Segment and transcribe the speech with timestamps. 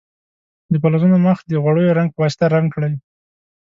[0.71, 2.93] د فلزونو مخ د غوړیو رنګ په واسطه رنګ کړئ.